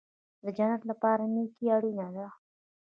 [0.43, 2.27] د جنت لپاره نیکي اړین ده